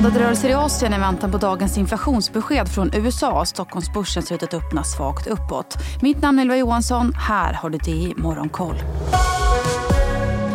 Blandade 0.00 0.24
rörelser 0.24 0.48
i 0.48 0.52
Asien 0.52 0.94
i 0.94 0.98
väntan 0.98 1.32
på 1.32 1.38
dagens 1.38 1.78
inflationsbesked 1.78 2.68
från 2.68 2.90
USA. 2.94 3.44
Stockholmsbörsen 3.44 4.22
ser 4.22 4.34
ut 4.34 4.42
att 4.42 4.54
öppna 4.54 4.84
svagt 4.84 5.26
uppåt. 5.26 5.76
Mitt 6.02 6.22
namn 6.22 6.38
är 6.38 6.42
Ylva 6.42 6.56
Johansson. 6.56 7.12
Här 7.14 7.52
har 7.52 7.70
du 7.70 7.78
DI 7.78 8.14
Morgonkoll. 8.16 8.76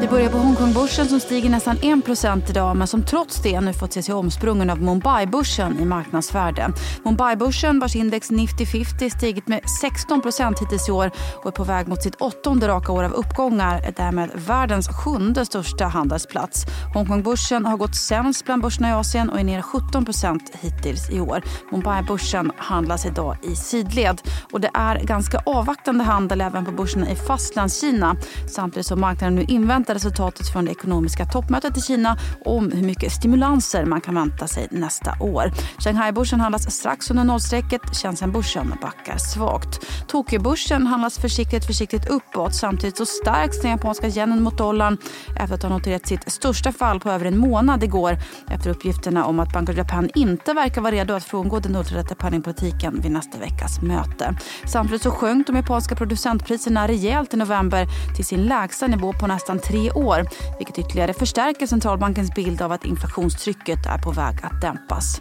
Vi 0.00 0.08
börjar 0.08 0.30
på 0.30 0.38
Hongkongbörsen 0.38 1.06
som 1.08 1.20
stiger 1.20 1.50
nästan 1.50 1.76
1% 1.76 2.50
idag 2.50 2.76
men 2.76 2.86
som 2.86 3.02
trots 3.02 3.42
det 3.42 3.60
nu 3.60 3.72
fått 3.72 3.92
se 3.92 4.02
sig 4.02 4.14
omsprungen 4.14 4.70
av 4.70 4.82
Mumbai-börsen 4.82 5.78
i 5.80 5.84
marknadsvärde. 5.84 6.72
Mumbai-börsen 7.04 7.80
vars 7.80 7.96
index 7.96 8.30
Nifty 8.30 8.66
50 8.66 9.10
stigit 9.10 9.48
med 9.48 9.60
16 9.80 10.22
hittills 10.60 10.88
i 10.88 10.92
år 10.92 11.10
och 11.36 11.46
är 11.46 11.50
på 11.50 11.64
väg 11.64 11.88
mot 11.88 12.02
sitt 12.02 12.14
åttonde 12.14 12.68
raka 12.68 12.92
år 12.92 13.04
av 13.04 13.12
uppgångar 13.12 13.80
är 13.80 13.92
därmed 13.96 14.30
världens 14.34 14.88
sjunde 14.88 15.46
största 15.46 15.84
handelsplats. 15.84 16.66
Hongkongbörsen 16.94 17.66
har 17.66 17.76
gått 17.76 17.96
sämst 17.96 18.44
bland 18.44 18.62
börserna 18.62 18.90
i 18.90 18.92
Asien 18.92 19.30
och 19.30 19.40
är 19.40 19.44
ner 19.44 19.62
17% 19.62 20.40
hittills 20.52 21.10
i 21.10 21.20
år. 21.20 21.42
Mumbai-börsen 21.70 22.52
handlas 22.56 23.06
idag 23.06 23.36
i 23.42 23.56
sidled 23.56 24.20
och 24.52 24.60
det 24.60 24.70
är 24.74 25.00
ganska 25.04 25.38
avvaktande 25.46 26.04
handel 26.04 26.40
även 26.40 26.64
på 26.64 26.72
börserna 26.72 27.10
i 27.10 27.16
Fastlandskina 27.16 28.16
samtidigt 28.46 28.86
som 28.86 29.00
marknaden 29.00 29.34
nu 29.34 29.42
inväntar 29.42 29.89
invänta 29.90 30.08
resultatet 30.08 30.48
från 30.48 30.64
det 30.64 30.70
ekonomiska 30.70 31.26
toppmötet 31.26 31.76
i 31.76 31.80
Kina 31.80 32.18
om 32.44 32.72
hur 32.72 32.82
mycket 32.82 33.12
stimulanser 33.12 33.84
man 33.84 34.00
kan 34.00 34.14
vänta 34.14 34.48
sig 34.48 34.68
nästa 34.70 35.16
år. 35.20 35.52
Shanghai-börsen 35.78 36.40
handlas 36.40 36.70
strax 36.70 37.10
under 37.10 37.24
nollstrecket. 37.24 37.80
Shenzhen-börsen 37.92 38.74
backar 38.82 39.18
svagt. 39.18 39.80
Tokyo-börsen 40.06 40.86
handlas 40.86 41.18
försiktigt 41.18 41.66
försiktigt 41.66 42.08
uppåt. 42.08 42.54
Samtidigt 42.54 42.96
så 42.96 43.06
stärks 43.06 43.60
den 43.60 43.70
japanska 43.70 44.08
yenen 44.08 44.42
mot 44.42 44.58
dollarn 44.58 44.98
efter 45.36 45.54
att 45.54 45.62
ha 45.62 45.70
noterat 45.70 46.06
sitt 46.06 46.32
största 46.32 46.72
fall 46.72 47.00
på 47.00 47.10
över 47.10 47.26
en 47.26 47.38
månad 47.38 47.84
igår 47.84 48.18
efter 48.48 48.70
uppgifterna 48.70 49.24
om 49.24 49.40
att 49.40 49.52
Bank 49.52 49.68
of 49.68 49.76
Japan 49.76 50.10
inte 50.14 50.52
verkar 50.52 50.80
vara 50.80 50.92
redo 50.92 51.14
att 51.14 51.24
frångå 51.24 51.60
den 51.60 51.76
ultralätta 51.76 52.14
penningpolitiken 52.14 53.00
vid 53.02 53.12
nästa 53.12 53.38
veckas 53.38 53.82
möte. 53.82 54.34
Samtidigt 54.66 55.02
så 55.02 55.10
sjönk 55.10 55.46
de 55.46 55.56
japanska 55.56 55.94
producentpriserna 55.94 56.88
rejält 56.88 57.34
i 57.34 57.36
november 57.36 57.86
till 58.16 58.24
sin 58.24 58.42
lägsta 58.42 58.86
nivå 58.86 59.12
på 59.12 59.26
nästan 59.26 59.58
tre 59.58 59.79
tre 59.80 59.90
år 59.92 60.26
vilket 60.58 60.78
ytterligare 60.78 61.12
förstärker 61.12 61.66
centralbankens 61.66 62.34
bild 62.34 62.62
av 62.62 62.72
att 62.72 62.84
inflationstrycket 62.84 63.86
är 63.86 63.98
på 63.98 64.10
väg 64.10 64.38
att 64.42 64.60
dämpas. 64.60 65.20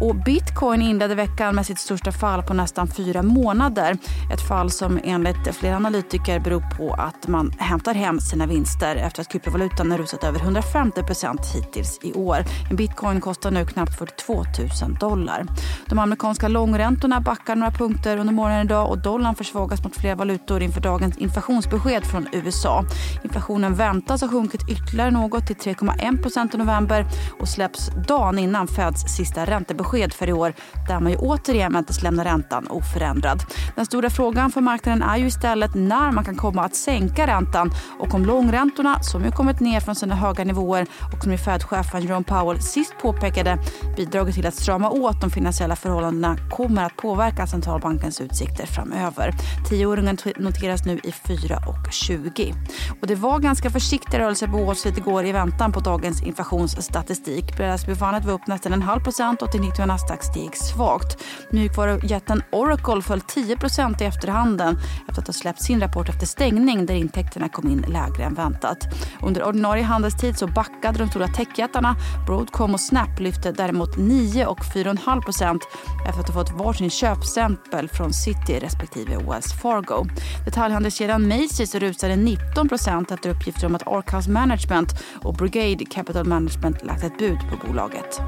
Och 0.00 0.14
bitcoin 0.14 0.82
inledde 0.82 1.14
veckan 1.14 1.54
med 1.54 1.66
sitt 1.66 1.78
största 1.78 2.12
fall 2.12 2.42
på 2.42 2.54
nästan 2.54 2.88
fyra 2.88 3.22
månader. 3.22 3.98
Ett 4.32 4.48
fall 4.48 4.70
som 4.70 5.00
enligt 5.04 5.56
flera 5.56 5.76
analytiker 5.76 6.40
beror 6.40 6.60
på 6.76 6.94
att 6.94 7.28
man 7.28 7.50
hämtar 7.58 7.94
hem 7.94 8.20
sina 8.20 8.46
vinster 8.46 8.96
efter 8.96 9.20
att 9.20 9.28
kryptovalutan 9.28 9.90
har 9.90 9.98
rusat 9.98 10.24
över 10.24 10.38
150% 10.38 11.54
hittills 11.54 11.98
i 12.02 12.12
år. 12.12 12.44
En 12.70 12.76
bitcoin 12.76 13.20
kostar 13.20 13.50
nu 13.50 13.66
knappt 13.66 13.98
42 13.98 14.34
000 14.34 14.94
dollar. 15.00 15.46
De 15.86 15.98
amerikanska 15.98 16.48
långräntorna 16.48 17.20
backar 17.20 17.56
några 17.56 17.72
punkter 17.72 18.16
under 18.16 18.32
morgonen 18.32 18.66
idag 18.66 18.90
och 18.90 18.98
dollarn 18.98 19.34
försvagas 19.34 19.84
mot 19.84 19.96
flera 19.96 20.14
valutor 20.14 20.62
inför 20.62 20.80
dagens 20.80 21.18
inflationsbesked 21.18 22.04
från 22.04 22.28
USA. 22.32 22.84
Inflationen 23.24 23.74
väntas 23.74 24.20
ha 24.20 24.28
sjunkit 24.28 24.68
ytterligare 24.68 25.10
något 25.10 25.46
till 25.46 25.56
3,1% 25.56 26.54
i 26.54 26.58
november 26.58 27.06
och 27.40 27.48
släpps 27.48 27.90
dagen 28.08 28.38
innan 28.38 28.68
Feds 28.68 29.16
sista 29.16 29.46
räntebesked 29.46 29.87
besked 29.88 30.12
för 30.12 30.28
i 30.28 30.32
år 30.32 30.52
där 30.88 31.00
man 31.00 31.12
ju 31.12 31.18
återigen 31.18 31.72
väntas 31.72 32.02
lämna 32.02 32.24
räntan 32.24 32.66
oförändrad. 32.68 33.42
Den 33.76 33.86
stora 33.86 34.10
frågan 34.10 34.50
för 34.50 34.60
marknaden 34.60 35.02
är 35.02 35.16
ju 35.16 35.26
istället 35.26 35.74
när 35.74 36.12
man 36.12 36.24
kan 36.24 36.36
komma 36.36 36.64
att 36.64 36.74
sänka 36.74 37.26
räntan 37.26 37.70
och 37.98 38.14
om 38.14 38.24
långräntorna, 38.24 39.02
som 39.02 39.24
ju 39.24 39.30
kommit 39.30 39.60
ner 39.60 39.80
från 39.80 39.94
sina 39.94 40.14
höga 40.14 40.44
nivåer 40.44 40.86
och 41.12 41.22
som 41.22 41.32
ju 41.32 41.38
Fed-chefen 41.38 42.02
Jerome 42.02 42.24
Powell 42.24 42.62
sist 42.62 42.94
påpekade 43.02 43.58
bidragit 43.96 44.34
till 44.34 44.46
att 44.46 44.54
strama 44.54 44.90
åt 44.90 45.20
de 45.20 45.30
finansiella 45.30 45.76
förhållandena 45.76 46.36
kommer 46.50 46.84
att 46.84 46.96
påverka 46.96 47.46
centralbankens 47.46 48.20
utsikter 48.20 48.66
framöver. 48.66 49.34
Tioåringen 49.68 50.18
noteras 50.36 50.84
nu 50.84 50.98
i 51.04 51.10
4,20. 51.10 52.54
Och 53.00 53.06
det 53.06 53.14
var 53.14 53.38
ganska 53.38 53.70
försiktiga 53.70 54.20
rörelser 54.20 54.46
på 54.46 54.64
Wall 54.64 54.76
Street 54.76 54.98
igår 54.98 55.26
i 55.26 55.32
väntan 55.32 55.72
på 55.72 55.80
dagens 55.80 56.22
inflationsstatistik. 56.22 57.56
Brädasbyfanet 57.56 58.24
var 58.24 58.32
upp 58.32 58.46
nästan 58.46 58.72
en 58.72 58.82
halv 58.82 59.00
procent 59.00 59.42
och 59.42 59.52
till 59.52 59.60
och 59.82 59.88
Nasdaq 59.88 60.22
steg 60.22 60.56
svagt. 60.56 61.24
Mjukvarujätten 61.50 62.42
Oracle 62.52 63.02
föll 63.02 63.20
10% 63.20 64.02
i 64.02 64.04
efterhanden 64.04 64.78
efter 65.08 65.22
att 65.22 65.26
ha 65.26 65.34
släppt 65.34 65.62
sin 65.62 65.80
rapport 65.80 66.08
efter 66.08 66.26
stängning 66.26 66.86
där 66.86 66.94
intäkterna 66.94 67.48
kom 67.48 67.68
in 67.68 67.84
lägre 67.88 68.24
än 68.24 68.34
väntat. 68.34 68.78
Under 69.22 69.44
ordinarie 69.44 69.82
handelstid 69.82 70.38
så 70.38 70.46
backade 70.46 70.98
de 70.98 71.08
stora 71.08 71.28
techjättarna. 71.28 71.96
Broadcom 72.26 72.74
och 72.74 72.80
Snap 72.80 73.20
lyfte 73.20 73.52
däremot 73.52 73.96
9 73.96 74.46
och 74.46 74.60
4,5% 74.60 75.60
efter 76.08 76.20
att 76.20 76.28
ha 76.28 76.34
fått 76.34 76.58
varsin 76.58 76.90
köpstämpel 76.90 77.88
från 77.88 78.12
City 78.12 78.58
respektive 78.60 79.16
Wells 79.16 79.52
Fargo. 79.62 80.06
Detaljhandelskedjan 80.44 81.32
Macy's 81.32 81.78
rusade 81.78 82.14
19% 82.14 83.14
efter 83.14 83.30
uppgifter 83.30 83.66
om 83.66 83.74
att 83.74 83.86
Arkhouse 83.86 84.30
Management 84.30 84.92
och 85.22 85.34
Brigade 85.34 85.84
Capital 85.84 86.26
Management 86.26 86.84
lagt 86.84 87.04
ett 87.04 87.18
bud 87.18 87.38
på 87.50 87.66
bolaget. 87.66 88.20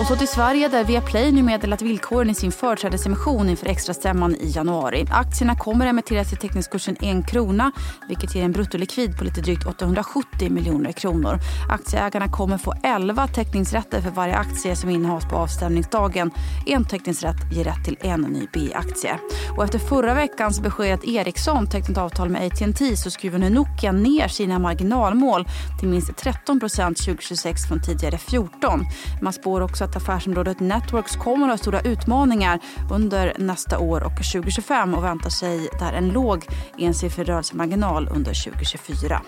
Och 0.00 0.06
så 0.06 0.16
till 0.16 0.28
Sverige 0.28 0.68
där 0.68 0.84
Viaplay 0.84 1.32
nu 1.32 1.42
meddelat 1.42 1.82
villkoren 1.82 2.30
i 2.30 2.34
sin 2.34 2.52
företrädesemission 2.52 3.48
inför 3.48 3.66
extrastämman 3.66 4.34
i 4.34 4.50
januari. 4.50 5.06
Aktierna 5.10 5.56
kommer 5.56 5.86
emitteras 5.86 6.28
till 6.28 6.38
teckningskursen 6.38 6.96
1 7.00 7.26
krona 7.30 7.72
vilket 8.08 8.34
ger 8.34 8.44
en 8.44 8.52
bruttolikvid 8.52 9.18
på 9.18 9.24
lite 9.24 9.40
drygt 9.40 9.66
870 9.66 10.50
miljoner 10.50 10.92
kronor. 10.92 11.38
Aktieägarna 11.68 12.28
kommer 12.28 12.58
få 12.58 12.74
11 12.82 13.28
teckningsrätter 13.28 14.00
för 14.00 14.10
varje 14.10 14.34
aktie 14.34 14.76
som 14.76 14.90
innehas 14.90 15.24
på 15.24 15.36
avstämningsdagen. 15.36 16.30
En 16.66 16.84
teckningsrätt 16.84 17.52
ger 17.52 17.64
rätt 17.64 17.84
till 17.84 17.96
en 18.00 18.20
ny 18.20 18.46
B-aktie. 18.52 19.18
Och 19.56 19.64
efter 19.64 19.78
förra 19.78 20.14
veckans 20.14 20.60
besked 20.60 20.94
att 20.94 21.04
Ericsson 21.04 21.66
tecknat 21.66 21.98
avtal 21.98 22.28
med 22.28 22.46
AT&T 22.46 22.96
så 22.96 23.10
skruvar 23.10 23.38
nu 23.38 23.50
Nokia 23.50 23.92
ner 23.92 24.28
sina 24.28 24.58
marginalmål 24.58 25.48
till 25.80 25.88
minst 25.88 26.10
13% 26.10 26.94
2026 26.94 27.68
från 27.68 27.82
tidigare 27.82 28.18
14. 28.18 28.84
Man 29.22 29.32
spår 29.32 29.60
också 29.60 29.89
att 29.90 29.96
affärsområdet 29.96 30.60
Networks 30.60 31.16
kommer 31.16 31.46
att 31.46 31.52
ha 31.52 31.58
stora 31.58 31.80
utmaningar 31.80 32.60
under 32.90 33.32
nästa 33.38 33.78
år 33.78 34.02
och 34.02 34.16
2025 34.16 34.94
och 34.94 35.04
väntar 35.04 35.30
sig 35.30 35.68
där 35.78 35.92
en 35.92 36.08
låg 36.08 36.46
ensiffrig 36.78 37.28
rörelsemarginal 37.28 38.08
under 38.08 38.44
2024. 38.44 39.22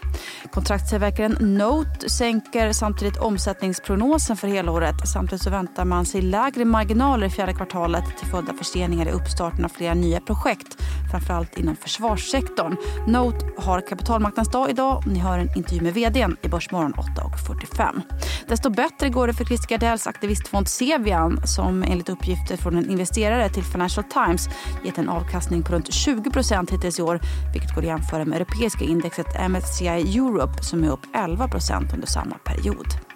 Kontraktstillverkaren 0.53 1.37
Note 1.41 2.11
sänker 2.11 2.73
samtidigt 2.73 3.17
omsättningsprognosen 3.17 4.37
för 4.37 4.49
helåret. 4.49 4.95
Samtidigt 5.13 5.43
så 5.43 5.51
väntar 5.51 5.85
man 5.85 6.07
sig 6.07 6.23
lägre 6.23 6.65
marginaler 6.65 7.27
i 7.27 7.31
fjärde 7.31 7.55
kvartalet 7.55 8.05
till 8.19 8.29
följd 8.29 8.49
av 8.49 8.55
förseningar 8.55 9.07
i 9.07 9.11
uppstarten 9.11 9.65
av 9.65 9.69
flera 9.69 9.95
nya 9.95 10.21
projekt, 10.21 10.83
framförallt 11.11 11.59
inom 11.59 11.77
försvarssektorn. 11.77 12.77
Note 13.07 13.47
har 13.59 13.81
kapitalmarknadsdag 13.81 14.71
idag. 14.71 15.03
Ni 15.07 15.19
hör 15.19 15.39
en 15.39 15.57
intervju 15.57 15.81
med 15.81 15.95
vd 15.95 16.27
i 16.43 16.49
Börsmorgon 16.49 16.95
8.45. 16.95 18.03
Desto 18.49 18.71
bättre 18.71 19.09
går 19.09 19.27
det 19.27 19.35
för 19.35 19.45
Christer 19.45 19.69
Gardells 19.69 20.07
aktivist 20.07 20.49
fond 20.53 20.69
Sevian 20.69 21.47
som 21.47 21.83
enligt 21.83 22.09
uppgifter 22.09 22.57
från 22.57 22.77
en 22.77 22.91
investerare 22.91 23.49
till 23.49 23.63
Financial 23.63 24.05
Times 24.05 24.49
gett 24.85 24.99
en 24.99 25.09
avkastning 25.09 25.63
på 25.63 25.73
runt 25.73 25.93
20 25.93 26.31
hittills 26.71 26.99
i 26.99 27.03
år 27.03 27.21
vilket 27.53 27.75
går 27.75 27.83
att 27.83 27.89
jämföra 27.89 28.25
med 28.25 28.37
europeiska 28.37 28.85
indexet 28.85 29.27
MSCI 29.51 29.87
Europe 29.87 30.63
som 30.63 30.85
är 30.85 30.91
upp 30.91 31.07
11% 31.15 31.95
under 31.95 32.07
samma 32.07 32.35
period. 32.35 33.12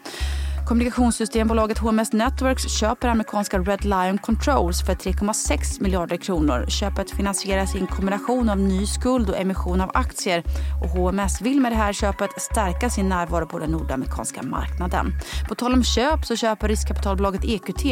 Kommunikationssystembolaget 0.67 1.79
HMS 1.79 2.13
Networks 2.13 2.79
köper 2.79 3.09
amerikanska 3.09 3.59
Red 3.59 3.85
Lion 3.85 4.19
Controls 4.19 4.87
för 4.87 4.95
3,6 4.95 5.83
miljarder 5.83 6.17
kronor. 6.17 6.67
Köpet 6.69 7.11
finansieras 7.11 7.75
i 7.75 7.79
en 7.79 7.87
kombination 7.87 8.49
av 8.49 8.59
ny 8.59 8.87
skuld 8.87 9.31
och 9.31 9.39
emission 9.39 9.81
av 9.81 9.91
aktier. 9.95 10.45
Och 10.83 10.89
HMS 10.89 11.41
vill 11.41 11.61
med 11.61 11.73
det 11.73 11.77
här 11.77 11.93
köpet 11.93 12.31
stärka 12.37 12.91
sin 12.91 13.09
närvaro 13.09 13.47
på 13.47 13.59
den 13.59 13.71
nordamerikanska 13.71 14.43
marknaden. 14.43 15.13
På 15.49 15.55
tal 15.55 15.73
om 15.73 15.85
köp 15.85 16.25
så 16.25 16.37
köper 16.37 16.69
riskkapitalbolaget 16.69 17.45
EQT 17.45 17.85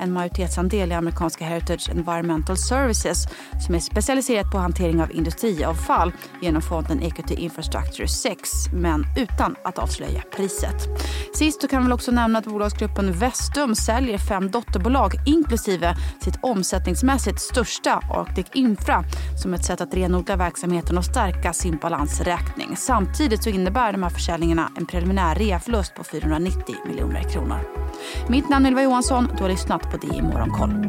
en 0.00 0.12
majoritetsandel 0.12 0.92
i 0.92 0.94
amerikanska 0.94 1.44
Heritage 1.44 1.90
Environmental 1.90 2.56
Services 2.56 3.26
som 3.66 3.74
är 3.74 3.80
specialiserat 3.80 4.50
på 4.52 4.58
hantering 4.58 5.02
av 5.02 5.12
industriavfall 5.12 6.12
genom 6.42 6.62
fonden 6.62 7.02
EQT 7.02 7.30
Infrastructure 7.30 8.08
6 8.08 8.50
men 8.72 9.04
utan 9.16 9.56
att 9.64 9.78
avslöja 9.78 10.22
priset. 10.36 10.88
Sist 11.34 11.70
kan 11.70 11.86
vi 11.86 11.92
också 11.92 12.10
nämna 12.22 12.38
att 12.38 12.44
bolagsgruppen 12.44 13.12
Vestum 13.12 13.74
säljer 13.74 14.18
fem 14.18 14.50
dotterbolag 14.50 15.12
inklusive 15.26 15.96
sitt 16.20 16.38
omsättningsmässigt 16.42 17.40
största 17.40 18.00
Arctic 18.10 18.46
Infra 18.52 19.04
som 19.42 19.54
ett 19.54 19.64
sätt 19.64 19.80
att 19.80 19.94
renodla 19.94 20.36
verksamheten 20.36 20.98
och 20.98 21.04
stärka 21.04 21.52
sin 21.52 21.76
balansräkning. 21.76 22.76
Samtidigt 22.76 23.42
så 23.42 23.50
innebär 23.50 23.92
de 23.92 24.02
här 24.02 24.10
försäljningarna 24.10 24.72
en 24.76 24.86
preliminär 24.86 25.34
reaförlust 25.34 25.94
på 25.94 26.04
490 26.04 26.74
miljoner 26.86 27.22
kronor. 27.22 27.60
Mitt 28.28 28.48
namn 28.48 28.66
är 28.66 28.70
Ylva 28.70 28.82
Johansson. 28.82 29.28
Du 29.36 29.42
har 29.42 29.50
lyssnat 29.50 29.90
på 29.90 29.96
DI 29.96 30.22
Morgonkoll. 30.22 30.88